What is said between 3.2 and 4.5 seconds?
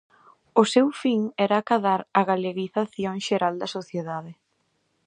xeral da sociedade.